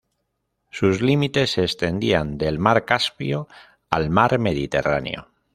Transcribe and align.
Sus 0.71 0.99
límites 0.99 1.51
se 1.51 1.61
extendían 1.61 2.39
del 2.39 2.57
mar 2.57 2.85
Caspio 2.85 3.47
al 3.91 4.09
mar 4.09 4.39
Mediterráneo. 4.39 5.27